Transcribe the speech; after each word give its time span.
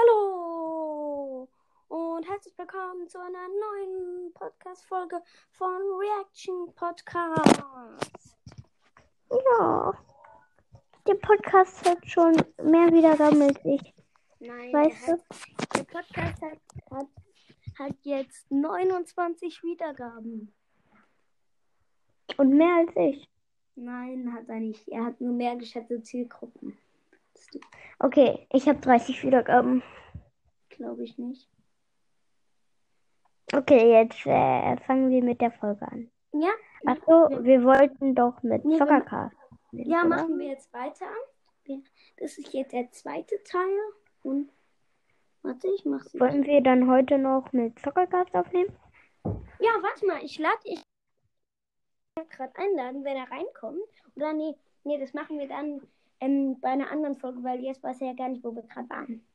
Hallo 0.00 1.48
und 1.88 2.28
herzlich 2.28 2.56
willkommen 2.56 3.08
zu 3.08 3.18
einer 3.18 3.48
neuen 3.48 4.32
Podcast-Folge 4.32 5.20
von 5.50 5.80
Reaction 5.98 6.72
Podcast. 6.74 8.36
Ja. 9.30 9.92
Der 11.06 11.14
Podcast 11.14 11.88
hat 11.88 12.06
schon 12.08 12.32
mehr 12.62 12.92
Wiedergaben 12.92 13.42
als 13.42 13.58
ich. 13.64 13.94
Nein, 14.38 14.72
Weißt 14.72 15.08
der, 15.08 15.16
du? 15.16 15.22
hat, 15.22 15.76
der 15.76 15.84
Podcast 15.84 16.42
hat, 16.42 16.58
hat, 16.90 17.08
hat 17.78 17.96
jetzt 18.02 18.50
29 18.50 19.62
Wiedergaben. 19.64 20.52
Und 22.36 22.50
mehr 22.50 22.76
als 22.76 22.92
ich. 22.94 23.28
Nein, 23.74 24.32
hat 24.32 24.48
er 24.48 24.60
nicht. 24.60 24.86
Er 24.88 25.06
hat 25.06 25.20
nur 25.20 25.32
mehr 25.32 25.56
geschätzte 25.56 26.00
Zielgruppen. 26.02 26.78
Okay, 28.00 28.46
ich 28.52 28.68
habe 28.68 28.78
30 28.80 29.22
Wiedergaben. 29.24 29.82
glaube 30.68 31.02
ich 31.04 31.18
nicht. 31.18 31.48
Okay, 33.52 33.90
jetzt 33.92 34.24
äh, 34.26 34.76
fangen 34.86 35.10
wir 35.10 35.22
mit 35.22 35.40
der 35.40 35.50
Folge 35.52 35.86
an. 35.88 36.10
Ja, 36.32 36.50
Achso, 36.86 37.42
wir 37.44 37.64
wollten 37.64 38.14
doch 38.14 38.42
mit 38.42 38.64
Nee, 38.64 38.76
Zockercast. 38.76 39.34
ja, 39.72 40.00
oder? 40.00 40.08
machen 40.08 40.38
wir 40.38 40.48
jetzt 40.48 40.72
weiter. 40.72 41.06
Das 42.18 42.38
ist 42.38 42.52
jetzt 42.52 42.72
der 42.72 42.90
zweite 42.92 43.42
Teil. 43.44 43.78
Und 44.22 44.50
warte, 45.42 45.68
ich 45.68 45.84
mache 45.84 46.08
sie. 46.08 46.20
Wollen 46.20 46.44
wir 46.44 46.60
dann 46.62 46.88
heute 46.90 47.18
noch 47.18 47.52
mit 47.52 47.78
Zockercast 47.80 48.34
aufnehmen? 48.34 48.76
Ja, 49.24 49.70
warte 49.82 50.06
mal, 50.06 50.22
ich 50.22 50.38
lade 50.38 50.58
ich 50.64 50.82
gerade 52.30 52.54
einladen, 52.56 53.04
wenn 53.04 53.16
er 53.16 53.30
reinkommt. 53.30 53.80
Oder 54.14 54.32
nee, 54.34 54.54
nee, 54.84 54.98
das 54.98 55.14
machen 55.14 55.38
wir 55.38 55.48
dann 55.48 55.80
ähm, 56.20 56.60
bei 56.60 56.68
einer 56.68 56.90
anderen 56.90 57.16
Folge, 57.16 57.42
weil 57.42 57.60
jetzt 57.60 57.82
weiß 57.82 58.00
er 58.00 58.08
ja 58.08 58.14
gar 58.14 58.28
nicht, 58.28 58.44
wo 58.44 58.54
wir 58.54 58.62
gerade 58.62 58.88
waren. 58.90 59.26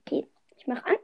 Okay, 0.00 0.28
ich 0.56 0.66
mache 0.66 0.84
an. 0.86 0.96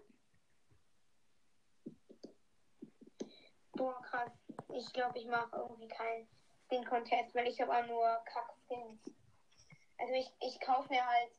Boah, 3.73 4.01
krass. 4.02 4.30
Ich 4.73 4.92
glaube, 4.92 5.18
ich 5.18 5.26
mache 5.26 5.54
irgendwie 5.57 5.88
keinen 5.88 6.26
Skin-Contest, 6.66 7.34
weil 7.34 7.48
ich 7.48 7.60
habe 7.60 7.73
auch 7.76 7.87
nur 7.87 8.07
Kack-Skins. 8.24 9.14
Also 9.98 10.12
ich, 10.14 10.30
ich 10.40 10.60
kaufe 10.60 10.88
mir 10.88 11.07
halt 11.07 11.30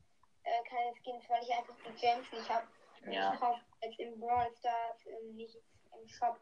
äh, 0.43 0.63
keine 0.69 0.93
Skins, 0.95 1.23
weil 1.29 1.43
ich 1.43 1.53
einfach 1.53 1.75
die 1.85 1.93
Gems 1.99 2.31
nicht 2.31 2.49
habe. 2.49 2.67
Ja. 3.11 3.33
Ich 3.33 3.39
kaufe 3.39 3.61
jetzt 3.81 3.99
im 3.99 4.19
Brawl 4.19 4.51
Stars 4.57 5.05
ähm, 5.05 5.35
nicht 5.35 5.55
im 5.55 6.07
Shop. 6.07 6.39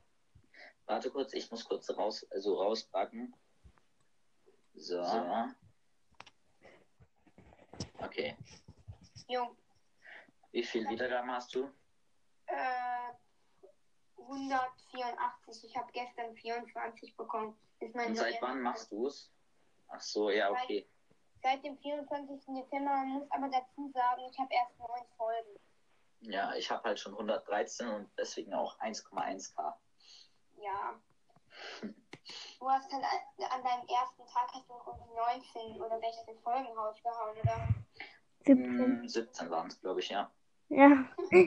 Warte 0.85 1.09
kurz, 1.09 1.33
ich 1.33 1.49
muss 1.51 1.65
kurz 1.65 1.89
raus, 1.89 2.25
also 2.31 2.61
rauspacken. 2.61 3.33
So. 4.75 5.01
Okay. 7.99 8.37
Jo, 9.27 9.55
Wie 10.51 10.63
viel 10.63 10.87
Wiedergaben 10.87 11.31
hast 11.31 11.53
du? 11.55 11.71
äh, 12.47 13.11
184. 14.17 15.63
Ich 15.63 15.77
habe 15.77 15.91
gestern 15.91 16.35
24 16.35 17.15
bekommen. 17.15 17.55
Und 17.79 18.15
seit 18.15 18.41
wann 18.41 18.61
machst 18.61 18.91
du 18.91 19.07
es? 19.07 19.31
Ach 19.89 20.01
so, 20.01 20.29
ja, 20.29 20.49
okay. 20.49 20.87
Seit 21.43 21.63
dem 21.63 21.77
24. 21.77 22.41
Dezember. 22.55 22.91
Man 22.91 23.09
muss 23.09 23.31
aber 23.31 23.49
dazu 23.49 23.91
sagen, 23.93 24.21
ich 24.31 24.39
habe 24.39 24.53
erst 24.53 24.79
neun 24.79 25.05
Folgen. 25.17 25.59
Ja, 26.21 26.55
ich 26.55 26.71
habe 26.71 26.83
halt 26.83 26.99
schon 26.99 27.13
113 27.13 27.87
und 27.87 28.09
deswegen 28.17 28.53
auch 28.53 28.79
1,1k. 28.79 29.73
Ja. 30.57 30.99
Du 32.59 32.69
hast 32.69 32.91
halt 32.91 33.03
an 33.03 33.63
deinem 33.63 33.87
ersten 33.87 34.25
Tag 34.25 34.51
hast 34.53 34.69
du 34.69 34.73
irgendwie 34.85 35.13
19 35.73 35.81
oder 35.81 35.99
16 35.99 36.39
Folgen 36.39 36.77
rausgehauen, 36.77 37.37
oder? 37.37 37.67
17. 38.45 38.77
Hm, 38.79 39.07
17 39.07 39.49
waren 39.49 39.67
es, 39.67 39.79
glaube 39.81 39.99
ich, 39.99 40.09
ja. 40.09 40.31
Ja. 40.69 41.05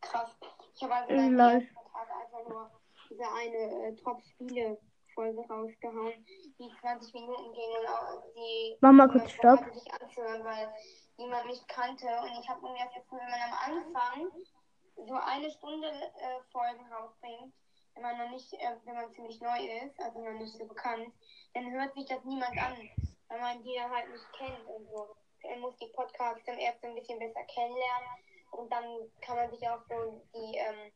Krass. 0.00 0.36
Ich 0.74 0.82
habe 0.82 0.94
also 0.94 1.12
an 1.12 1.36
deinem 1.36 1.38
ersten 1.38 1.74
Tag 1.74 2.08
einfach 2.10 2.48
nur 2.48 2.70
diese 3.10 3.24
eine 3.32 3.86
äh, 3.86 3.96
Top-Spiele-Folge 3.96 5.40
rausgehauen, 5.48 6.26
die 6.26 6.70
20 6.80 7.14
Minuten 7.14 7.52
ging 7.52 7.70
und 7.80 7.88
auch 7.88 8.22
die 8.34 8.76
Mach 8.80 8.92
mal 8.92 9.08
kurz 9.08 9.30
Stopp. 9.30 9.60
sich 9.72 9.92
anzuhören, 9.92 10.44
weil 10.44 10.72
niemand 11.16 11.46
mich 11.46 11.66
kannte. 11.68 12.06
Und 12.06 12.40
ich 12.40 12.48
habe 12.48 12.60
irgendwie 12.62 12.82
das 12.84 12.94
Gefühl, 12.94 13.18
wenn 13.20 13.30
man 13.30 13.40
am 13.40 13.86
Anfang 13.86 14.30
so 14.96 15.14
eine 15.14 15.50
Stunde 15.50 15.88
äh, 15.88 16.40
Folgen 16.52 16.92
rausbringt, 16.92 17.52
wenn 17.94 18.02
man 18.02 18.18
noch 18.18 18.30
nicht, 18.30 18.52
äh, 18.54 18.76
wenn 18.84 18.94
man 18.94 19.12
ziemlich 19.14 19.40
neu 19.40 19.58
ist, 19.84 19.98
also 20.00 20.18
noch 20.20 20.38
nicht 20.38 20.56
so 20.56 20.66
bekannt, 20.66 21.12
dann 21.54 21.70
hört 21.70 21.94
sich 21.94 22.06
das 22.06 22.24
niemand 22.24 22.58
an, 22.58 22.76
weil 23.28 23.40
man 23.40 23.62
die 23.62 23.80
halt 23.80 24.10
nicht 24.10 24.32
kennt 24.32 24.66
und 24.66 24.88
so. 24.88 25.16
Man 25.42 25.60
muss 25.60 25.76
die 25.76 25.92
Podcasts 25.94 26.44
dann 26.46 26.58
erst 26.58 26.82
ein 26.84 26.94
bisschen 26.94 27.18
besser 27.18 27.44
kennenlernen 27.44 28.08
und 28.52 28.72
dann 28.72 28.84
kann 29.20 29.36
man 29.36 29.50
sich 29.50 29.68
auch 29.68 29.80
so 29.88 30.22
die 30.34 30.56
ähm, 30.56 30.92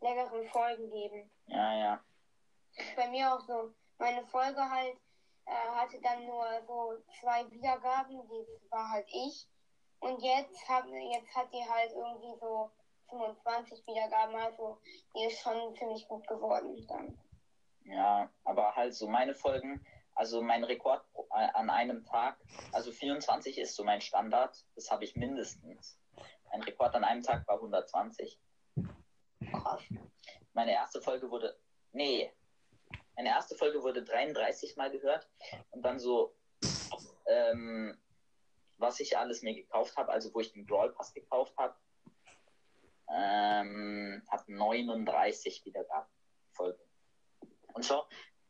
längeren 0.00 0.48
Folgen 0.48 0.90
geben. 0.90 1.30
Ja, 1.46 1.74
ja. 1.74 2.04
Das 2.76 2.86
ist 2.86 2.96
bei 2.96 3.08
mir 3.08 3.32
auch 3.32 3.40
so. 3.40 3.72
Meine 3.98 4.24
Folge 4.26 4.60
halt 4.60 4.96
äh, 5.46 5.50
hatte 5.50 6.00
dann 6.00 6.24
nur 6.24 6.46
so 6.66 7.02
zwei 7.20 7.50
Wiedergaben, 7.50 8.22
die 8.28 8.70
war 8.70 8.90
halt 8.90 9.06
ich. 9.08 9.48
Und 10.00 10.22
jetzt, 10.22 10.68
hab, 10.68 10.86
jetzt 10.86 11.34
hat 11.34 11.52
die 11.52 11.68
halt 11.68 11.90
irgendwie 11.90 12.38
so 12.38 12.70
25 13.08 13.86
Wiedergaben, 13.86 14.34
also 14.36 14.78
die 15.14 15.24
ist 15.24 15.40
schon 15.40 15.74
ziemlich 15.76 16.06
gut 16.08 16.26
geworden 16.26 16.86
dann. 16.88 17.18
Ja, 17.84 18.30
aber 18.44 18.74
halt 18.76 18.94
so 18.94 19.08
meine 19.08 19.34
Folgen, 19.34 19.84
also 20.14 20.42
mein 20.42 20.64
Rekord 20.64 21.04
äh, 21.30 21.48
an 21.54 21.70
einem 21.70 22.04
Tag, 22.04 22.38
also 22.72 22.92
24 22.92 23.58
ist 23.58 23.74
so 23.74 23.84
mein 23.84 24.00
Standard, 24.00 24.64
das 24.74 24.90
habe 24.90 25.04
ich 25.04 25.16
mindestens. 25.16 25.98
Mein 26.50 26.62
Rekord 26.62 26.94
an 26.94 27.04
einem 27.04 27.22
Tag 27.22 27.46
war 27.46 27.56
120. 27.56 28.38
Krass. 29.52 29.82
Meine 30.52 30.72
erste 30.72 31.00
Folge 31.00 31.30
wurde, 31.30 31.58
nee, 31.92 32.32
meine 33.16 33.30
erste 33.30 33.54
Folge 33.54 33.82
wurde 33.82 34.02
33 34.02 34.76
Mal 34.76 34.90
gehört 34.90 35.28
und 35.70 35.82
dann 35.82 35.98
so, 35.98 36.34
ähm, 37.26 37.98
was 38.76 39.00
ich 39.00 39.16
alles 39.16 39.42
mir 39.42 39.54
gekauft 39.54 39.96
habe, 39.96 40.12
also 40.12 40.32
wo 40.34 40.40
ich 40.40 40.52
den 40.52 40.66
Brawl 40.66 40.92
Pass 40.92 41.12
gekauft 41.12 41.56
habe, 41.56 41.74
ähm, 43.10 44.22
hat 44.28 44.48
39 44.48 45.64
Wiedergaben 45.64 46.08
Folgen. 46.52 46.82
Und 47.74 47.84
schau, 47.84 48.06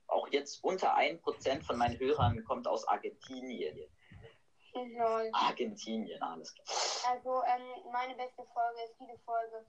auch 0.06 0.28
jetzt 0.28 0.64
unter 0.64 0.96
1% 0.96 1.62
von 1.62 1.76
meinen 1.76 1.98
Hörern 1.98 2.42
kommt 2.44 2.66
aus 2.66 2.86
Argentinien. 2.88 3.78
Lol. 4.74 5.30
Argentinien, 5.32 6.22
alles 6.22 6.54
klar. 6.54 7.14
Also 7.14 7.42
ähm, 7.44 7.92
meine 7.92 8.14
beste 8.14 8.44
Folge 8.52 8.82
ist 8.84 8.94
diese 9.00 9.18
Folge 9.24 9.66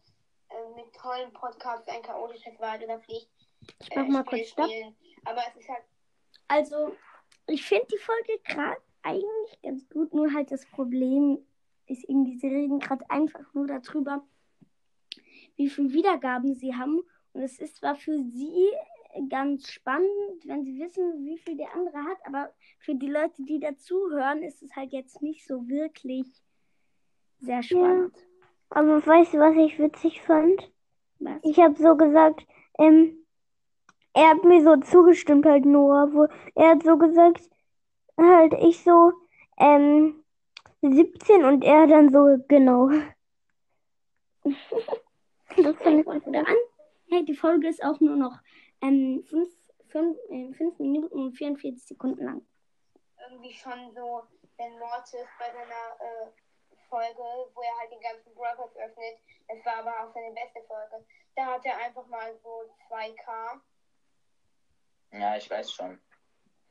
äh, 0.49 0.75
mit 0.75 0.93
tollen 0.93 1.33
Podcasts, 1.33 1.87
ein 1.87 2.01
chaotisches 2.01 2.59
Wahl 2.59 2.81
oder 2.83 2.99
Pflicht. 2.99 3.29
Ich 3.79 3.89
mach 3.95 4.07
mal 4.07 4.23
kurz 4.23 4.49
Stopp. 4.49 4.69
spielen. 4.69 4.95
Aber 5.25 5.41
es 5.49 5.55
ist 5.55 5.69
halt 5.69 5.83
Also, 6.47 6.95
ich 7.47 7.63
finde 7.65 7.87
die 7.91 7.97
Folge 7.97 8.39
gerade 8.43 8.81
eigentlich 9.03 9.61
ganz 9.61 9.87
gut, 9.89 10.13
nur 10.13 10.33
halt 10.33 10.51
das 10.51 10.65
Problem 10.67 11.45
ist 11.87 12.07
irgendwie, 12.07 12.37
sie 12.37 12.47
reden 12.47 12.79
gerade 12.79 13.09
einfach 13.09 13.53
nur 13.53 13.67
darüber, 13.67 14.23
wie 15.59 15.69
viele 15.69 15.91
Wiedergaben 15.91 16.55
sie 16.55 16.73
haben. 16.73 17.01
Und 17.33 17.41
es 17.41 17.59
ist 17.59 17.75
zwar 17.75 17.95
für 17.95 18.17
sie 18.17 18.71
ganz 19.29 19.69
spannend, 19.69 20.45
wenn 20.45 20.63
sie 20.63 20.79
wissen, 20.79 21.25
wie 21.25 21.37
viel 21.37 21.57
der 21.57 21.73
andere 21.75 21.97
hat, 21.97 22.17
aber 22.25 22.53
für 22.79 22.95
die 22.95 23.09
Leute, 23.09 23.43
die 23.43 23.59
dazuhören, 23.59 24.41
ist 24.41 24.63
es 24.63 24.73
halt 24.75 24.93
jetzt 24.93 25.21
nicht 25.21 25.45
so 25.45 25.67
wirklich 25.67 26.27
sehr 27.39 27.61
spannend. 27.61 28.15
Aber 28.69 29.05
weißt 29.05 29.33
du, 29.33 29.39
was 29.39 29.55
ich 29.57 29.77
witzig 29.79 30.21
fand? 30.21 30.71
Was? 31.19 31.43
Ich 31.43 31.59
habe 31.59 31.75
so 31.75 31.97
gesagt, 31.97 32.45
ähm, 32.77 33.25
er 34.13 34.29
hat 34.29 34.45
mir 34.45 34.63
so 34.63 34.77
zugestimmt, 34.77 35.45
halt 35.45 35.65
Noah, 35.65 36.13
wo 36.13 36.27
er 36.55 36.69
hat 36.69 36.83
so 36.83 36.97
gesagt, 36.97 37.49
halt 38.17 38.53
ich 38.61 38.81
so, 38.81 39.11
ähm, 39.57 40.23
17 40.81 41.43
und 41.43 41.65
er 41.65 41.87
dann 41.87 42.11
so, 42.13 42.37
genau. 42.47 42.89
Das 45.63 45.75
fand 45.77 45.99
ich 45.99 46.05
Fang 46.05 46.25
wieder 46.25 46.47
an. 46.47 46.55
Hey, 47.09 47.25
die 47.25 47.35
Folge 47.35 47.67
ist 47.67 47.83
auch 47.83 47.99
nur 47.99 48.15
noch 48.15 48.39
5 48.81 49.27
fünf, 49.27 49.49
fünf, 49.89 50.17
äh, 50.29 50.53
fünf 50.53 50.79
Minuten 50.79 51.19
und 51.19 51.33
44 51.33 51.83
Sekunden 51.85 52.23
lang. 52.23 52.41
irgendwie 53.27 53.53
schon 53.53 53.93
so, 53.93 54.23
wenn 54.57 54.79
Mortis 54.79 55.27
bei 55.37 55.51
seiner 55.51 55.99
äh, 55.99 56.31
Folge, 56.89 57.19
wo 57.53 57.61
er 57.61 57.79
halt 57.79 57.91
den 57.91 58.01
ganzen 58.01 58.33
Brokers 58.33 58.75
öffnet, 58.77 59.19
das 59.47 59.65
war 59.65 59.77
aber 59.77 59.91
auch 59.91 60.13
seine 60.13 60.33
beste 60.33 60.61
Folge, 60.67 61.05
da 61.35 61.45
hat 61.45 61.65
er 61.65 61.77
einfach 61.77 62.05
mal 62.07 62.37
so 62.41 62.63
2K. 62.89 63.59
Ja, 65.11 65.37
ich 65.37 65.49
weiß 65.49 65.71
schon. 65.71 65.99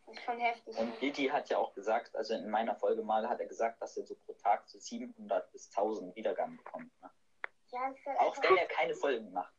Das 0.06 0.16
ist 0.16 0.24
schon 0.24 0.38
heftig. 0.38 0.78
Und 0.78 1.00
Didi 1.02 1.26
hat 1.26 1.50
ja 1.50 1.58
auch 1.58 1.74
gesagt, 1.74 2.16
also 2.16 2.34
in 2.34 2.48
meiner 2.48 2.74
Folge 2.76 3.02
mal 3.02 3.28
hat 3.28 3.40
er 3.40 3.46
gesagt, 3.46 3.82
dass 3.82 3.96
er 3.96 4.06
so 4.06 4.14
pro 4.14 4.32
Tag 4.34 4.66
so 4.66 4.78
700 4.78 5.52
bis 5.52 5.68
1000 5.76 6.16
Wiedergaben 6.16 6.56
bekommt. 6.56 6.90
Ne? 7.02 7.10
Ja, 7.70 7.90
ist 7.90 8.06
halt 8.06 8.18
Auch 8.18 8.36
wenn 8.42 8.56
er 8.56 8.66
keine 8.66 8.94
Folgen 8.94 9.32
macht. 9.32 9.52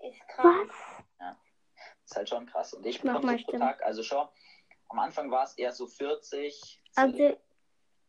ist 0.00 0.28
krass. 0.28 0.68
Ist 2.04 2.16
halt 2.16 2.28
schon 2.28 2.46
krass. 2.46 2.72
Und 2.72 2.86
ich 2.86 3.00
bekomme 3.00 3.38
so 3.38 3.44
pro. 3.44 3.58
Tag, 3.58 3.82
also 3.82 4.02
schau, 4.02 4.32
am 4.88 4.98
Anfang 4.98 5.30
war 5.30 5.44
es 5.44 5.56
eher 5.58 5.72
so 5.72 5.86
40. 5.86 6.82
Also, 6.96 7.18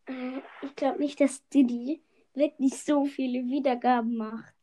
äh, 0.05 0.41
ich 0.61 0.75
glaube 0.75 0.99
nicht, 0.99 1.19
dass 1.19 1.47
Diddy 1.49 2.01
wirklich 2.33 2.81
so 2.81 3.05
viele 3.05 3.39
Wiedergaben 3.45 4.15
macht. 4.15 4.55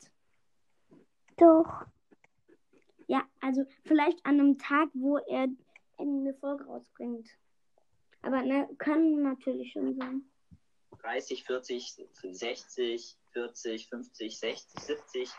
Doch. 1.36 1.84
Ja, 3.08 3.22
also 3.40 3.64
vielleicht 3.84 4.24
an 4.24 4.40
einem 4.40 4.58
Tag, 4.58 4.88
wo 4.94 5.18
er 5.18 5.48
eine 5.98 6.34
Folge 6.34 6.64
rausbringt. 6.64 7.28
Aber 8.22 8.42
ne, 8.42 8.68
kann 8.78 9.22
natürlich 9.22 9.72
schon 9.72 9.94
sein. 9.94 10.22
30, 11.06 11.44
40, 11.44 11.94
60, 12.22 13.16
40, 13.32 13.88
50, 13.88 14.38
60, 14.40 14.80
70. 14.82 15.30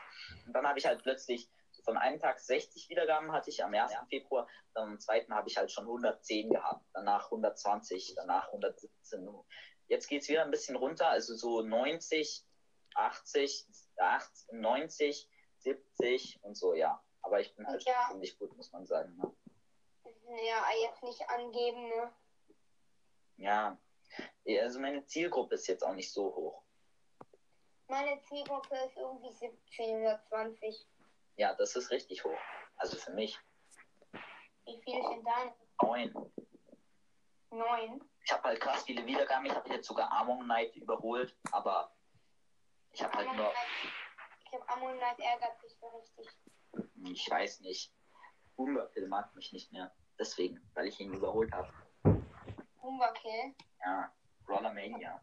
Und 0.46 0.54
dann 0.54 0.66
habe 0.66 0.80
ich 0.80 0.86
halt 0.86 1.04
plötzlich 1.04 1.50
von 1.84 1.98
einem 1.98 2.20
Tag 2.20 2.40
60 2.40 2.90
Wiedergaben 2.90 3.32
hatte 3.32 3.50
ich 3.50 3.64
am 3.64 3.74
1. 3.74 3.94
Februar. 4.10 4.48
Dann 4.74 4.92
am 4.92 5.00
zweiten 5.00 5.34
habe 5.34 5.50
ich 5.50 5.58
halt 5.58 5.72
schon 5.72 5.86
110 5.86 6.50
gehabt. 6.50 6.86
Danach 6.94 7.26
120, 7.26 8.14
danach 8.16 8.48
117. 8.48 9.28
Jetzt 9.88 10.08
geht 10.08 10.22
es 10.22 10.30
wieder 10.30 10.44
ein 10.44 10.52
bisschen 10.52 10.76
runter, 10.76 11.08
also 11.10 11.36
so 11.36 11.62
90, 11.62 12.46
80, 12.96 13.68
80 13.98 14.48
90, 14.52 15.30
70 15.60 16.40
und 16.44 16.56
so, 16.56 16.74
ja. 16.74 17.02
Aber 17.22 17.40
ich 17.42 17.54
bin 17.56 17.68
halt 17.68 17.84
Ja. 17.86 18.08
ziemlich 18.10 18.38
gut, 18.38 18.56
muss 18.56 18.72
man 18.72 18.86
sagen. 18.86 19.16
Ne? 19.18 19.34
Ja, 20.46 20.64
jetzt 20.82 21.04
nicht 21.04 21.22
angeben, 21.30 21.88
ne? 21.90 22.14
Ja. 23.38 23.78
Also 24.62 24.80
meine 24.80 25.06
Zielgruppe 25.06 25.56
ist 25.56 25.68
jetzt 25.68 25.84
auch 25.84 25.94
nicht 25.94 26.12
so 26.12 26.34
hoch. 26.34 26.64
Meine 27.88 28.22
Zielgruppe 28.24 28.76
ist 28.86 28.98
irgendwie 28.98 29.32
17 29.32 30.02
oder 30.02 30.22
20. 30.30 30.88
Ja, 31.38 31.54
das 31.54 31.76
ist 31.76 31.92
richtig 31.92 32.24
hoch. 32.24 32.38
Also 32.78 32.98
für 32.98 33.12
mich. 33.12 33.40
Wie 34.66 34.82
viele 34.84 35.02
sind 35.04 35.26
deine? 35.26 35.54
Neun. 35.82 36.32
Neun. 37.50 38.02
Ich 38.26 38.34
habe 38.34 38.44
halt 38.44 38.60
krass 38.60 38.84
viele 38.84 39.06
Wiedergaben. 39.06 39.46
Ich 39.46 39.54
habe 39.54 39.70
jetzt 39.70 39.88
sogar 39.88 40.12
Among 40.12 40.44
Knight 40.44 40.76
überholt, 40.76 41.36
aber 41.52 41.96
ich 42.92 43.02
habe 43.04 43.18
halt 43.18 43.34
nur, 43.36 43.54
Ich 44.44 44.50
glaube, 44.50 44.68
Amon 44.70 44.98
Knight 44.98 45.20
ärgert 45.20 45.62
sich 45.62 45.74
so 45.80 45.88
richtig. 45.88 46.28
ich 47.04 47.30
weiß 47.30 47.62
nicht. 47.62 47.94
Boomberkill 48.58 49.08
mag 49.08 49.34
mich 49.36 49.54
nicht 49.54 49.72
mehr. 49.72 49.96
Deswegen, 50.20 50.60
weil 50.74 50.88
ich 50.88 51.00
ihn 51.00 51.14
überholt 51.14 51.54
habe. 51.54 51.72
Humberkill. 52.88 53.54
Ja, 53.86 54.12
Rollermania. 54.48 55.22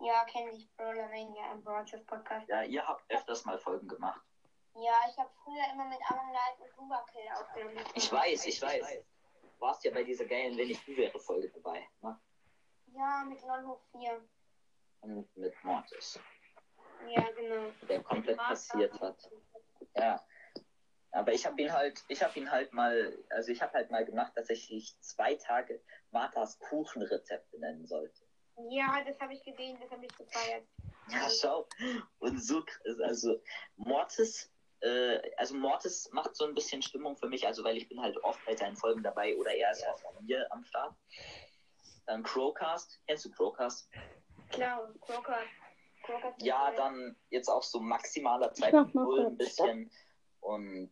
Ja, 0.00 0.24
kenne 0.26 0.50
ich. 0.50 0.70
Brawler 0.76 1.08
Mania 1.08 1.52
im 1.52 1.62
Broadcast 1.64 2.06
Podcast. 2.06 2.46
Ja, 2.48 2.62
ihr 2.64 2.86
habt 2.86 3.10
öfters 3.10 3.44
mal 3.46 3.58
Folgen 3.58 3.88
gemacht. 3.88 4.20
Ja, 4.74 4.92
ich 5.08 5.16
habe 5.16 5.30
früher 5.42 5.64
immer 5.72 5.86
mit 5.86 5.98
Amon 6.10 6.28
Knight 6.30 6.60
und 6.60 6.76
Humberkill 6.76 7.22
aufgenommen. 7.34 7.84
Ich 7.94 8.12
weiß, 8.12 8.46
ich 8.46 8.60
weiß. 8.60 9.04
Du 9.42 9.60
warst 9.60 9.84
ja 9.84 9.90
bei 9.92 10.02
dieser 10.02 10.26
geilen 10.26 10.56
Wenn 10.58 10.68
ich 10.70 10.84
du 10.84 10.94
wäre 10.96 11.18
Folge 11.18 11.48
dabei. 11.50 11.88
Ne? 12.02 12.20
Ja, 12.88 13.24
mit 13.26 13.40
Lolho 13.42 13.80
4. 13.92 14.20
Und 15.00 15.36
mit 15.36 15.64
Mortis, 15.64 16.20
Ja, 17.08 17.30
genau. 17.30 17.70
der 17.88 18.02
komplett 18.02 18.36
passiert 18.36 19.00
hat. 19.00 19.30
Ja. 19.94 20.20
Aber 21.12 21.32
ich 21.32 21.44
habe 21.46 21.60
ihn 21.60 21.72
halt, 21.72 22.02
ich 22.08 22.22
habe 22.22 22.38
ihn 22.38 22.50
halt 22.50 22.72
mal, 22.72 23.16
also 23.30 23.52
ich 23.52 23.60
habe 23.60 23.72
halt 23.74 23.90
mal 23.90 24.04
gemacht, 24.04 24.32
dass 24.34 24.48
ich 24.48 24.96
zwei 25.00 25.34
Tage 25.34 25.82
Marthas 26.10 26.58
Kuchenrezepte 26.58 27.60
nennen 27.60 27.86
sollte. 27.86 28.22
Ja, 28.70 29.02
das 29.06 29.18
habe 29.20 29.34
ich 29.34 29.44
gesehen, 29.44 29.78
das 29.80 29.90
habe 29.90 30.04
ich 30.06 30.16
gefeiert. 30.16 30.64
Ja, 31.08 31.28
schau. 31.28 31.68
Und 32.18 32.42
so, 32.42 32.62
krass, 32.64 32.98
also 33.00 33.40
Mortis, 33.76 34.50
äh, 34.80 35.20
also 35.36 35.54
Mortis 35.54 36.08
macht 36.12 36.34
so 36.34 36.46
ein 36.46 36.54
bisschen 36.54 36.80
Stimmung 36.80 37.16
für 37.16 37.28
mich, 37.28 37.46
also 37.46 37.62
weil 37.62 37.76
ich 37.76 37.88
bin 37.88 38.00
halt 38.00 38.16
oft 38.24 38.44
bei 38.46 38.56
seinen 38.56 38.76
Folgen 38.76 39.02
dabei 39.02 39.36
oder 39.36 39.54
er 39.54 39.70
ist 39.70 39.86
oft 39.86 40.02
bei 40.02 40.20
mir 40.22 40.50
am 40.50 40.64
Start. 40.64 40.94
Dann 42.06 42.22
Crowcast, 42.22 43.00
kennst 43.06 43.26
du 43.26 43.30
Crowcast? 43.30 43.88
Klar. 44.50 44.92
Crocker 45.00 45.38
ist 46.36 46.44
Ja, 46.44 46.72
dann 46.72 47.16
jetzt 47.30 47.48
auch 47.48 47.62
so 47.62 47.80
maximaler 47.80 48.52
2.0 48.52 49.26
ein 49.26 49.36
bisschen. 49.36 49.90
Und 50.42 50.90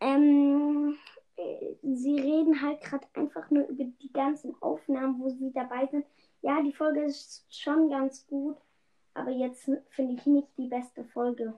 Ähm, 0.00 0.96
äh, 1.36 1.74
sie 1.82 2.16
reden 2.20 2.60
halt 2.62 2.80
gerade 2.82 3.06
einfach 3.14 3.50
nur 3.50 3.66
über 3.68 3.84
die 3.84 4.12
ganzen 4.12 4.54
Aufnahmen, 4.62 5.20
wo 5.20 5.28
sie 5.28 5.52
dabei 5.52 5.86
sind. 5.86 6.06
Ja, 6.42 6.62
die 6.62 6.72
Folge 6.72 7.02
ist 7.02 7.46
schon 7.48 7.90
ganz 7.90 8.26
gut, 8.26 8.56
aber 9.14 9.30
jetzt 9.30 9.68
finde 9.90 10.14
ich 10.14 10.26
nicht 10.26 10.48
die 10.56 10.68
beste 10.68 11.04
Folge. 11.04 11.54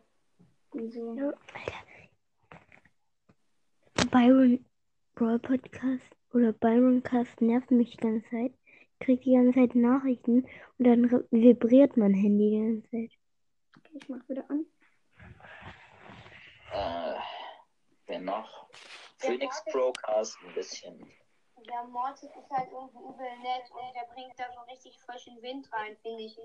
Wieso? 0.72 1.14
Ja. 1.14 1.32
Byron 4.10 4.64
Brawl 5.16 5.38
Podcast 5.38 6.04
oder 6.32 6.52
Byron 6.52 7.02
Cast 7.02 7.40
nervt 7.40 7.70
mich 7.70 7.92
die 7.92 7.96
ganze 7.96 8.28
Zeit. 8.30 8.52
Kriegt 9.00 9.24
die 9.24 9.34
ganze 9.34 9.58
Zeit 9.58 9.74
Nachrichten 9.74 10.46
und 10.78 10.86
dann 10.86 11.24
vibriert 11.30 11.96
mein 11.96 12.14
Handy 12.14 12.50
die 12.50 12.60
ganze 12.60 12.90
Zeit. 12.90 13.10
Okay, 13.78 13.98
ich 14.00 14.08
mach 14.08 14.28
wieder 14.28 14.48
an. 14.50 14.66
Äh, 16.76 17.20
wer 18.06 18.20
noch? 18.20 18.68
Der 19.22 19.30
Phoenix 19.30 19.56
Mortis- 19.64 19.72
Crowcast 19.72 20.38
ein 20.42 20.54
bisschen. 20.54 21.12
Der 21.68 21.84
Mortis 21.84 22.30
ist 22.36 22.50
halt 22.50 22.70
irgendwie 22.70 22.98
übel 22.98 23.38
nett 23.38 23.70
und 23.70 23.94
der 23.94 24.04
bringt 24.14 24.38
da 24.38 24.44
so 24.52 24.60
richtig 24.70 24.98
frischen 25.00 25.40
Wind 25.42 25.70
rein, 25.72 25.96
finde 26.02 26.22
ich. 26.22 26.38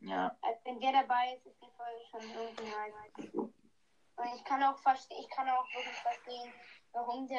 Ja, 0.00 0.36
Also 0.42 0.60
wenn 0.64 0.78
der 0.80 0.92
dabei 0.92 1.34
ist, 1.34 1.46
ist 1.46 1.60
die 1.60 1.70
Folge 1.76 2.04
schon 2.10 2.20
irgendwie 2.36 2.70
nice. 2.70 3.34
Und 3.34 4.34
ich 4.36 4.44
kann 4.44 4.62
auch 4.62 4.78
verstehen, 4.78 5.18
ich 5.20 5.30
kann 5.30 5.48
auch 5.48 5.64
wirklich 5.74 5.96
verstehen, 5.96 6.52
warum 6.92 7.26
der 7.26 7.38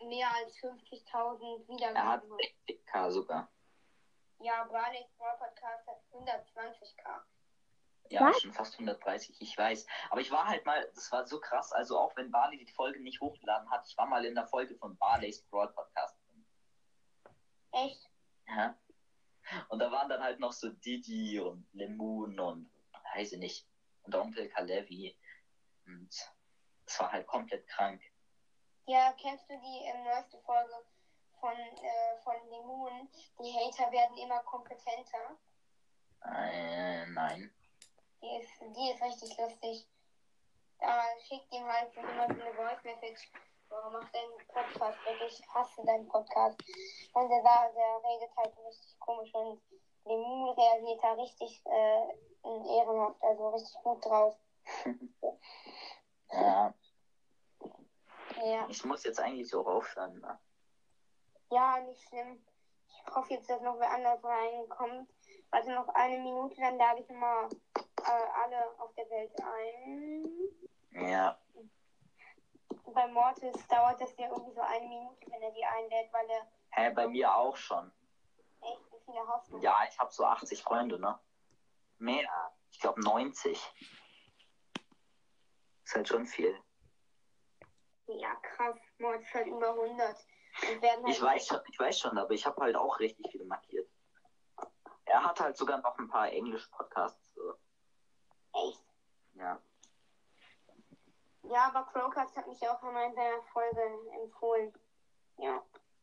äh, 0.00 0.04
mehr 0.04 0.28
als 0.34 0.54
50.000 0.58 1.08
er 1.12 1.58
hat 1.58 1.68
Wiedergaben 1.68 2.32
hat. 2.32 2.40
60k 2.68 3.10
sogar. 3.10 3.48
Ja, 4.40 4.64
Barley's 4.64 5.08
Podcast 5.18 5.86
hat 5.88 6.00
120k. 6.12 7.20
Ja, 8.10 8.26
Was? 8.26 8.40
schon 8.40 8.52
fast 8.52 8.74
130, 8.74 9.40
ich 9.40 9.56
weiß. 9.56 9.86
Aber 10.10 10.20
ich 10.20 10.32
war 10.32 10.48
halt 10.48 10.66
mal, 10.66 10.84
das 10.94 11.12
war 11.12 11.24
so 11.26 11.38
krass, 11.38 11.72
also 11.72 11.96
auch 11.96 12.14
wenn 12.16 12.32
Barley 12.32 12.64
die 12.64 12.72
Folge 12.72 13.00
nicht 13.00 13.20
hochgeladen 13.20 13.70
hat, 13.70 13.86
ich 13.86 13.96
war 13.96 14.06
mal 14.06 14.24
in 14.24 14.34
der 14.34 14.48
Folge 14.48 14.74
von 14.74 14.96
Barley's 14.96 15.42
Brawl 15.42 15.72
Podcast. 15.72 16.16
Echt? 17.70 18.10
Ja. 18.48 18.76
Und 19.68 19.78
da 19.78 19.92
waren 19.92 20.08
dann 20.08 20.22
halt 20.22 20.40
noch 20.40 20.52
so 20.52 20.70
Didi 20.70 21.38
und 21.38 21.66
Lemon 21.72 22.38
und 22.40 22.70
weiß 23.14 23.32
ich 23.32 23.38
nicht. 23.38 23.66
Und 24.02 24.14
Onkel 24.16 24.48
Kalevi. 24.48 25.16
Und 25.86 26.10
es 26.86 27.00
war 27.00 27.12
halt 27.12 27.28
komplett 27.28 27.66
krank. 27.68 28.02
Ja, 28.86 29.14
kennst 29.20 29.48
du 29.48 29.54
die 29.54 29.84
äh, 29.86 30.02
neueste 30.02 30.38
Folge 30.40 30.74
von, 31.38 31.52
äh, 31.52 32.20
von 32.24 32.34
Lemon? 32.50 33.08
Die 33.38 33.52
Hater 33.52 33.92
werden 33.92 34.16
immer 34.16 34.40
kompetenter. 34.40 35.38
Äh, 36.24 37.06
nein. 37.06 37.52
Die 38.22 38.36
ist, 38.36 38.50
die 38.60 38.90
ist 38.90 39.02
richtig 39.02 39.38
lustig. 39.38 39.88
Da 40.78 41.02
schickt 41.26 41.52
ihm 41.52 41.66
halt 41.66 41.92
so 41.94 42.00
immer 42.00 42.26
so 42.26 42.40
eine 42.40 42.54
Voice 42.54 42.82
Message. 42.84 43.30
Warum 43.68 43.92
macht 43.92 44.14
dein 44.14 44.46
Podcast 44.48 44.98
weg? 45.06 45.16
Ich 45.28 45.42
hasse 45.54 45.84
deinen 45.84 46.08
Podcast. 46.08 46.58
Und 47.14 47.28
der, 47.28 47.42
da- 47.42 47.68
der 47.72 48.00
redet 48.10 48.36
halt 48.36 48.54
so 48.54 48.66
richtig 48.66 48.98
komisch 48.98 49.32
und 49.34 49.60
Lemon 50.04 50.50
reagiert 50.58 51.02
da 51.04 51.12
richtig 51.12 51.62
äh, 51.66 52.08
ehrenhaft, 52.44 53.22
also 53.22 53.48
richtig 53.50 53.82
gut 53.82 54.04
drauf. 54.04 54.36
Ja, 56.32 56.74
Ja. 58.42 58.66
ich 58.68 58.84
muss 58.84 59.04
jetzt 59.04 59.20
eigentlich 59.20 59.54
auch 59.54 59.66
aufhören. 59.66 60.18
Ne? 60.20 60.38
Ja, 61.50 61.78
nicht 61.80 62.02
schlimm. 62.08 62.44
Ich 62.88 63.14
hoffe 63.14 63.34
jetzt, 63.34 63.48
dass 63.50 63.60
noch 63.60 63.78
wer 63.78 63.90
anders 63.90 64.22
reinkommt. 64.24 65.10
Also 65.50 65.70
noch 65.72 65.88
eine 65.88 66.18
Minute, 66.18 66.56
dann 66.60 66.78
lade 66.78 67.00
ich 67.02 67.08
mal 67.10 67.48
alle 68.04 68.78
auf 68.80 68.92
der 68.94 69.08
Welt 69.10 69.32
ein. 69.40 70.28
Ja, 70.92 71.38
Bei 72.92 73.06
Mortis 73.08 73.66
dauert 73.68 74.00
das 74.00 74.16
ja 74.16 74.28
irgendwie 74.28 74.52
so 74.52 74.60
eine 74.60 74.86
Minute, 74.88 75.26
wenn 75.30 75.42
er 75.42 75.52
die 75.52 75.64
einlädt, 75.64 76.12
weil 76.12 76.28
er 76.28 76.46
hä, 76.70 76.90
bei 76.90 77.06
mir 77.08 77.32
auch 77.34 77.56
schon. 77.56 77.92
echt 78.62 78.92
wie 78.92 78.98
viele 79.04 79.26
hast 79.28 79.50
du? 79.52 79.58
Ja, 79.58 79.76
ich 79.88 79.98
habe 79.98 80.12
so 80.12 80.24
80 80.24 80.62
Freunde, 80.62 80.98
ne? 80.98 81.18
Mehr. 81.98 82.28
Ich 82.70 82.80
glaube 82.80 83.00
90. 83.00 83.52
Ist 85.84 85.94
halt 85.94 86.08
schon 86.08 86.26
viel. 86.26 86.56
Ja, 88.06 88.34
krass. 88.36 88.76
Mortis 88.98 89.32
hat 89.34 89.46
über 89.46 89.70
100. 89.70 90.16
Und 90.72 90.82
werden 90.82 91.04
halt 91.04 91.14
Ich 91.14 91.22
weiß 91.22 91.46
schon, 91.46 91.60
ich 91.70 91.78
weiß 91.78 91.98
schon, 92.00 92.18
aber 92.18 92.30
ich 92.32 92.44
habe 92.44 92.60
halt 92.60 92.74
auch 92.76 92.98
richtig 92.98 93.30
viele 93.30 93.44
markiert. 93.44 93.88
Er 95.04 95.22
hat 95.24 95.40
halt 95.40 95.56
sogar 95.56 95.78
noch 95.78 95.96
ein 95.98 96.08
paar 96.08 96.28
englische 96.30 96.68
Podcasts. 96.70 97.34
So. 97.34 97.54
Echt. 98.52 98.84
Ja. 99.34 99.60
Ja, 101.42 101.66
aber 101.68 101.84
Crowcast 101.92 102.36
hat 102.36 102.46
mich 102.46 102.66
auch 102.68 102.82
in 102.82 103.14
seiner 103.14 103.42
Folge 103.52 103.80
empfohlen. 104.22 104.72
Ja. 105.38 105.62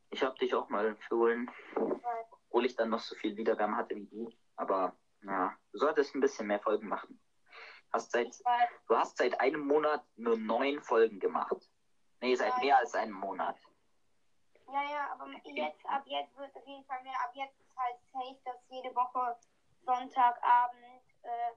Ich 0.10 0.24
habe 0.24 0.38
dich 0.40 0.54
auch 0.56 0.68
mal 0.70 0.86
empfohlen, 0.88 1.50
obwohl 1.76 2.66
ich 2.66 2.76
dann 2.76 2.90
noch 2.90 3.00
so 3.00 3.16
viel 3.16 3.36
Wiedergaben 3.36 3.76
hatte 3.76 3.96
wie 3.96 4.06
du. 4.06 4.30
Aber 4.56 4.96
ja, 5.22 5.56
du 5.72 5.78
solltest 5.78 6.16
ein 6.16 6.22
bisschen 6.22 6.48
mehr 6.48 6.60
Folgen 6.60 6.88
machen. 6.88 7.22
Hast 7.94 8.12
seit, 8.12 8.28
du 8.88 8.98
hast 8.98 9.18
seit 9.18 9.40
einem 9.40 9.66
Monat 9.68 10.04
nur 10.16 10.38
neun 10.38 10.82
Folgen 10.82 11.20
gemacht. 11.20 11.70
Nee, 12.20 12.36
seit 12.36 12.54
Ja. 12.54 12.60
mehr 12.60 12.78
als 12.78 12.96
einem 12.96 13.14
Monat. 13.14 13.58
Ja, 14.68 14.84
ja, 14.84 15.12
aber 15.14 15.30
jetzt, 15.46 15.86
ab 15.86 16.04
jetzt 16.06 16.36
wird 16.38 16.50
es 16.50 16.56
auf 16.58 16.68
jeden 16.68 16.84
Fall 16.86 17.02
mehr. 17.04 17.14
Ab 17.24 17.32
jetzt 17.34 17.60
ist 17.60 17.78
halt 17.78 17.96
safe, 18.12 18.38
dass 18.44 18.58
jede 18.70 18.94
Woche 18.96 19.38
Sonntagabend 19.86 21.04
äh, 21.22 21.52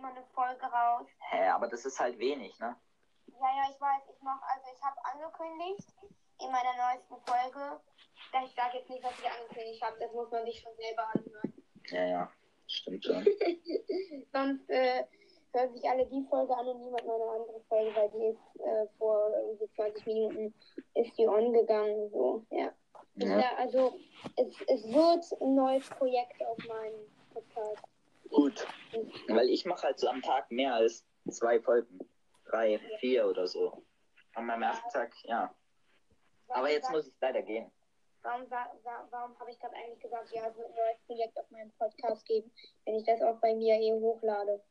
immer 0.00 0.08
eine 0.08 0.24
Folge 0.34 0.64
raus. 0.64 1.06
Hä, 1.30 1.48
aber 1.48 1.68
das 1.68 1.84
ist 1.84 2.00
halt 2.00 2.18
wenig, 2.18 2.58
ne? 2.58 2.74
Ja, 3.26 3.48
ja, 3.56 3.70
ich 3.70 3.80
weiß, 3.80 4.02
ich 4.10 4.22
mache, 4.22 4.42
also 4.54 4.66
ich 4.74 4.82
habe 4.82 4.96
angekündigt 5.04 5.88
in 6.40 6.50
meiner 6.50 6.74
neuesten 6.76 7.16
Folge, 7.26 7.80
dass 8.32 8.44
ich 8.44 8.54
sage 8.54 8.78
jetzt 8.78 8.90
nicht, 8.90 9.04
was 9.04 9.12
ich 9.18 9.30
angekündigt 9.30 9.82
habe, 9.82 9.98
das 10.00 10.12
muss 10.12 10.30
man 10.30 10.44
sich 10.44 10.60
schon 10.60 10.72
selber 10.76 11.06
anhören. 11.14 11.54
Ja, 11.90 12.04
ja. 12.04 12.32
Stimmt 12.66 13.04
schon. 13.04 13.24
Sonst 14.32 14.70
äh, 14.70 15.04
hören 15.52 15.72
sich 15.74 15.88
alle 15.88 16.06
die 16.06 16.24
Folge 16.30 16.56
an 16.56 16.68
und 16.68 16.80
niemand 16.80 17.04
meine 17.04 17.24
andere 17.24 17.60
Folge, 17.68 17.94
weil 17.96 18.10
die 18.10 18.26
ist 18.26 18.60
äh, 18.60 18.86
vor 18.96 19.30
irgendwie 19.30 19.68
20 19.74 20.06
Minuten 20.06 20.54
ist 20.94 21.18
die 21.18 21.26
on 21.26 21.52
gegangen. 21.52 22.10
So, 22.10 22.44
ja. 22.50 22.72
Ja. 23.16 23.40
ja 23.40 23.56
also 23.56 23.98
es, 24.36 24.54
es 24.68 24.84
wird 24.92 25.24
ein 25.40 25.54
neues 25.54 25.88
Projekt 25.90 26.40
auf 26.46 26.58
meinem 26.68 27.00
Podcast. 27.34 27.84
Gut. 28.30 28.66
Weil 29.28 29.48
ich 29.48 29.64
mache 29.64 29.82
halt 29.86 29.98
so 29.98 30.08
am 30.08 30.22
Tag 30.22 30.50
mehr 30.50 30.74
als 30.74 31.04
zwei 31.30 31.60
Folgen. 31.60 31.98
Drei, 32.46 32.78
vier 32.98 33.26
oder 33.28 33.46
so. 33.46 33.84
An 34.34 34.46
meinem 34.46 34.62
ersten 34.62 34.88
Tag, 34.90 35.12
ja. 35.24 35.54
Aber 36.48 36.70
jetzt 36.70 36.90
muss 36.90 37.06
ich 37.06 37.14
leider 37.20 37.42
gehen. 37.42 37.70
Warum, 38.22 38.46
sa- 38.48 38.70
warum 39.10 39.38
habe 39.38 39.50
ich 39.50 39.58
gerade 39.58 39.74
eigentlich 39.76 40.00
gesagt, 40.00 40.30
ja, 40.32 40.46
es 40.48 40.56
wird 40.56 40.68
ein 40.68 40.74
neues 40.74 40.98
Projekt 41.06 41.38
auf 41.38 41.50
meinem 41.50 41.70
Podcast 41.72 42.26
geben, 42.26 42.52
wenn 42.84 42.96
ich 42.96 43.04
das 43.06 43.22
auch 43.22 43.38
bei 43.40 43.54
mir 43.54 43.76
eh 43.76 43.92
hochlade? 43.92 44.62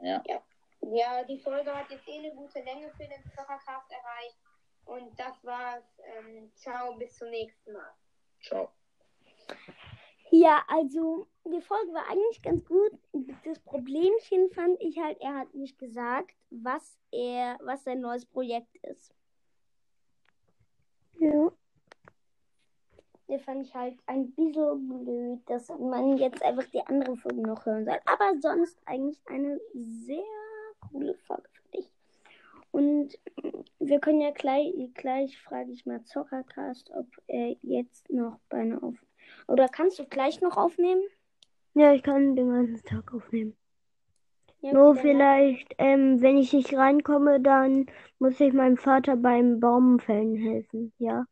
Ja. 0.00 0.22
Ja, 0.26 0.42
ja 0.82 1.24
die 1.24 1.38
Folge 1.38 1.74
hat 1.74 1.90
jetzt 1.90 2.06
eh 2.06 2.18
eine 2.18 2.34
gute 2.34 2.60
Länge 2.60 2.90
für 2.90 3.06
den 3.06 3.22
Zuckercast 3.30 3.90
erreicht. 3.90 4.38
Und 4.84 5.18
das 5.18 5.42
war's. 5.44 5.82
Ähm, 6.04 6.52
ciao, 6.54 6.94
bis 6.94 7.16
zum 7.16 7.30
nächsten 7.30 7.72
Mal. 7.72 7.92
Ciao. 8.42 8.70
Ja, 10.38 10.62
also 10.68 11.26
die 11.46 11.62
Folge 11.62 11.94
war 11.94 12.06
eigentlich 12.10 12.42
ganz 12.42 12.62
gut. 12.66 12.92
Das 13.44 13.58
Problemchen 13.60 14.50
fand 14.50 14.78
ich 14.82 14.98
halt, 14.98 15.18
er 15.20 15.34
hat 15.34 15.54
nicht 15.54 15.78
gesagt, 15.78 16.36
was 16.50 16.98
er, 17.10 17.56
was 17.62 17.84
sein 17.84 18.00
neues 18.00 18.26
Projekt 18.26 18.76
ist. 18.82 19.14
Ja. 21.18 21.50
Der 23.28 23.40
fand 23.40 23.66
ich 23.66 23.74
halt 23.74 23.98
ein 24.04 24.30
bisschen 24.32 25.04
blöd, 25.04 25.40
dass 25.46 25.70
man 25.70 26.18
jetzt 26.18 26.42
einfach 26.42 26.66
die 26.70 26.86
andere 26.86 27.16
Folge 27.16 27.40
noch 27.40 27.64
hören 27.64 27.86
soll. 27.86 27.98
Aber 28.04 28.38
sonst 28.38 28.78
eigentlich 28.84 29.18
eine 29.24 29.58
sehr 29.72 30.22
coole 30.90 31.14
Folge 31.14 31.48
für 31.50 31.78
dich. 31.78 31.90
Und 32.72 33.18
wir 33.78 34.00
können 34.00 34.20
ja 34.20 34.32
gleich, 34.32 34.74
gleich 34.92 35.40
frage 35.40 35.72
ich 35.72 35.86
mal 35.86 36.04
Zockercast, 36.04 36.90
ob 36.90 37.06
er 37.26 37.56
jetzt 37.62 38.10
noch 38.10 38.38
bei 38.50 38.58
einer 38.58 38.84
auf. 38.84 39.05
Oder 39.48 39.68
kannst 39.68 39.98
du 39.98 40.04
gleich 40.06 40.40
noch 40.40 40.56
aufnehmen? 40.56 41.02
Ja, 41.74 41.92
ich 41.92 42.02
kann 42.02 42.34
den 42.36 42.50
ganzen 42.50 42.82
Tag 42.84 43.12
aufnehmen. 43.14 43.56
Ja, 44.60 44.72
Nur 44.72 44.94
dann- 44.94 45.02
vielleicht, 45.02 45.74
ähm, 45.78 46.20
wenn 46.22 46.38
ich 46.38 46.52
nicht 46.52 46.74
reinkomme, 46.74 47.40
dann 47.40 47.86
muss 48.18 48.40
ich 48.40 48.52
meinem 48.52 48.76
Vater 48.76 49.16
beim 49.16 49.60
Baumfällen 49.60 50.36
helfen, 50.36 50.92
ja. 50.98 51.26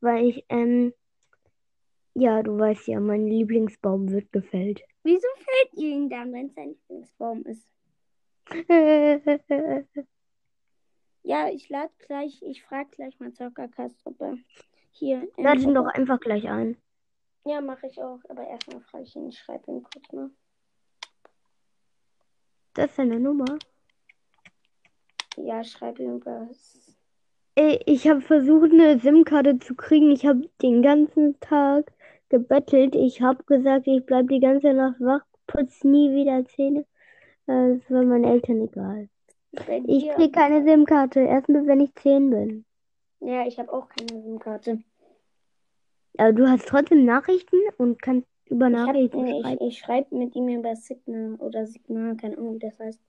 Weil 0.00 0.24
ich, 0.26 0.44
ähm, 0.48 0.92
ja, 2.14 2.42
du 2.42 2.58
weißt 2.58 2.88
ja, 2.88 2.98
mein 2.98 3.26
Lieblingsbaum 3.26 4.10
wird 4.10 4.32
gefällt. 4.32 4.82
Wieso 5.04 5.28
fällt 5.36 5.74
ihr 5.74 5.90
ihn 5.90 6.08
dann, 6.08 6.32
wenn 6.32 6.46
es 6.46 6.54
sein 6.54 6.70
Lieblingsbaum 6.70 7.44
ist? 7.44 7.68
Ja, 11.22 11.48
ich 11.50 11.68
lade 11.68 11.92
gleich, 11.98 12.40
ich 12.42 12.62
frage 12.62 12.88
gleich 12.90 13.20
mal 13.20 13.30
Zockercast, 13.32 14.00
ob 14.04 14.20
er 14.22 14.38
hier. 14.90 15.28
ähm, 15.36 15.44
Lade 15.44 15.60
ihn 15.60 15.76
ob 15.76 15.84
doch 15.84 15.92
einfach 15.94 16.18
gleich 16.18 16.48
ein. 16.48 16.76
Ja, 17.44 17.60
mache 17.60 17.86
ich 17.86 18.00
auch. 18.02 18.18
Aber 18.28 18.46
erstmal 18.46 18.80
frage 18.82 19.04
ich 19.04 19.16
ihn, 19.16 19.32
schreibe 19.32 19.70
ihm 19.70 19.82
kurz 19.82 20.12
mal. 20.12 20.30
Das 22.74 22.90
ist 22.90 22.96
seine 22.96 23.18
Nummer. 23.18 23.58
Ja, 25.36 25.64
schreibe 25.64 26.02
ihm 26.02 26.24
was. 26.24 26.96
Ich 27.86 28.08
habe 28.08 28.20
versucht, 28.22 28.70
eine 28.72 28.98
SIM-Karte 28.98 29.58
zu 29.58 29.74
kriegen. 29.74 30.10
Ich 30.12 30.24
habe 30.24 30.48
den 30.62 30.82
ganzen 30.82 31.38
Tag 31.40 31.92
gebettelt. 32.28 32.94
Ich 32.94 33.20
habe 33.20 33.42
gesagt, 33.44 33.86
ich 33.86 34.04
bleib 34.06 34.28
die 34.28 34.40
ganze 34.40 34.72
Nacht 34.72 35.00
wach, 35.00 35.22
putz 35.46 35.82
nie 35.84 36.10
wieder 36.14 36.44
Zähne. 36.46 36.86
Äh, 37.46 37.74
Das 37.78 37.90
war 37.90 38.02
meinen 38.04 38.24
Eltern 38.24 38.62
egal. 38.62 39.08
Ich 39.86 40.04
dir- 40.04 40.14
krieg 40.14 40.32
keine 40.32 40.62
SIM-Karte, 40.64 41.20
erst 41.20 41.48
wenn 41.48 41.80
ich 41.80 41.94
10 41.96 42.30
bin. 42.30 42.64
Ja, 43.20 43.46
ich 43.46 43.58
habe 43.58 43.72
auch 43.72 43.88
keine 43.88 44.22
SIM-Karte. 44.22 44.82
Aber 46.18 46.32
du 46.32 46.48
hast 46.48 46.66
trotzdem 46.68 47.04
Nachrichten 47.04 47.56
und 47.78 48.00
kannst 48.02 48.26
über 48.46 48.68
Ich, 48.68 48.74
hab- 48.76 48.86
Nachrichten 48.86 49.22
nee, 49.22 49.38
ich, 49.38 49.42
schreiben. 49.46 49.66
ich 49.66 49.78
schreibe 49.78 50.16
mit 50.16 50.34
ihm 50.34 50.48
über 50.48 50.74
Signal 50.76 51.34
oder 51.36 51.66
Signal, 51.66 52.16
keine 52.16 52.36
Ahnung, 52.36 52.54
wie 52.54 52.58
das 52.58 52.78
heißt. 52.78 53.00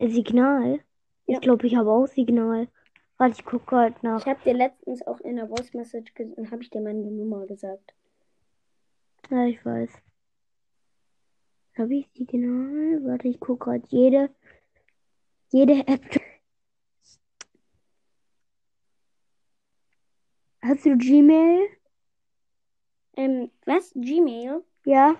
Signal? 0.00 0.80
Ja. 1.26 1.34
Ich 1.36 1.40
glaube, 1.40 1.66
ich 1.66 1.76
habe 1.76 1.90
auch 1.90 2.06
Signal. 2.06 2.68
Warte, 3.16 3.34
ich 3.38 3.44
gucke 3.44 3.66
gerade 3.66 3.94
nach. 4.02 4.20
Ich 4.20 4.26
habe 4.26 4.40
dir 4.44 4.54
letztens 4.54 5.06
auch 5.06 5.20
in 5.20 5.36
der 5.36 5.48
Voice 5.48 5.72
Message 5.74 6.12
habe 6.50 6.62
ich 6.62 6.70
dir 6.70 6.80
meine 6.80 7.00
Nummer 7.00 7.46
gesagt. 7.46 7.94
Ja, 9.30 9.46
ich 9.46 9.64
weiß. 9.64 9.90
Habe 11.78 11.94
ich 11.94 12.08
Signal? 12.14 13.00
Warte, 13.04 13.28
ich 13.28 13.40
gucke 13.40 13.64
gerade 13.64 13.84
jede, 13.88 14.30
jede 15.50 15.86
App. 15.86 16.02
Hast 20.62 20.84
du 20.86 20.96
Gmail? 20.96 21.66
Ähm, 23.16 23.50
was? 23.64 23.92
Gmail? 23.94 24.64
Ja. 24.84 25.16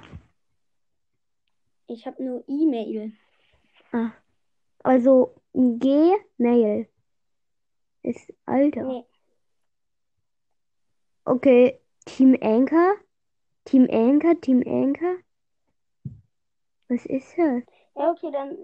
Ich 1.87 2.07
habe 2.07 2.23
nur 2.23 2.45
E-Mail. 2.49 3.13
Ah. 3.93 4.13
Also 4.83 5.35
Gmail. 5.53 6.89
Ist 8.03 8.33
Alter. 8.47 8.83
Nee. 8.85 9.05
Okay. 11.25 11.81
Team 12.05 12.37
Anchor? 12.41 12.97
Team 13.65 13.89
Anchor? 13.91 14.41
Team 14.41 14.63
Anchor? 14.67 15.17
Was 16.89 17.07
ist 17.07 17.39
das? 17.39 17.63
Ja, 17.97 18.11
okay, 18.11 18.31
dann 18.31 18.59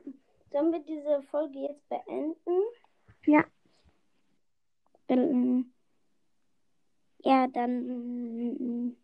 sollen 0.51 0.73
wir 0.73 0.81
diese 0.81 1.23
Folge 1.31 1.61
jetzt 1.61 1.89
beenden. 1.89 2.63
Ja. 3.27 3.45
Dann, 5.07 5.73
ja, 7.21 7.47
dann, 7.49 8.97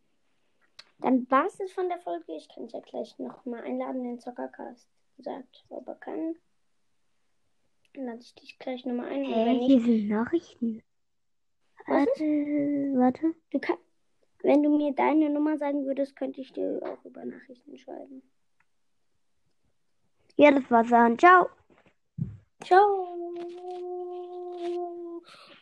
dann 0.98 1.30
war 1.30 1.46
es 1.46 1.72
von 1.72 1.88
der 1.88 1.98
Folge. 1.98 2.32
Ich 2.34 2.48
kann 2.48 2.64
dich 2.64 2.72
ja 2.72 2.80
gleich 2.80 3.18
nochmal 3.18 3.62
einladen, 3.62 4.04
den 4.04 4.20
Zockercast 4.20 4.88
sagt, 5.18 5.64
ob 5.68 5.86
er 5.86 5.94
kann. 5.96 6.36
Dann 7.94 8.06
lade 8.06 8.20
ich 8.20 8.34
dich 8.34 8.58
gleich 8.58 8.84
nochmal 8.84 9.08
ein. 9.08 9.22
Wenn 9.22 9.60
hier 9.60 9.80
sind 9.80 10.08
Nachrichten. 10.08 10.82
Warte, 11.86 12.24
warte. 12.96 13.34
du 13.52 13.60
kann, 13.60 13.76
wenn 14.42 14.62
du 14.62 14.76
mir 14.76 14.92
deine 14.92 15.30
Nummer 15.30 15.56
sagen 15.56 15.86
würdest, 15.86 16.16
könnte 16.16 16.40
ich 16.40 16.52
dir 16.52 16.80
auch 16.82 17.04
über 17.04 17.24
Nachrichten 17.24 17.78
schreiben. 17.78 18.22
Ja, 20.36 20.50
das 20.50 20.70
war's 20.70 20.88
dann. 20.90 21.18
Ciao. 21.18 21.48
Ciao. 22.62 23.08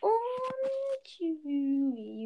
Und 0.01 1.05
tschüss. 1.05 2.24